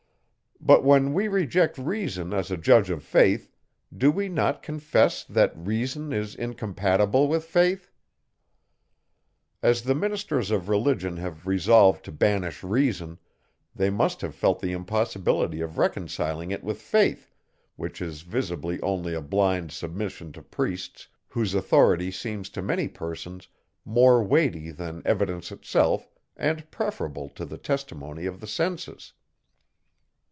[0.63, 3.49] But when we reject reason as a judge of faith,
[3.97, 7.91] do we not confess, that reason is incompatible with faith?
[9.63, 13.17] As the ministers of religion have resolved to banish reason,
[13.75, 17.31] they must have felt the impossibility of reconciling it with faith,
[17.75, 23.47] which is visibly only a blind submission to priests, whose authority seems to many persons
[23.83, 26.07] more weighty than evidence itself,
[26.37, 29.13] and preferable to the testimony of the senses.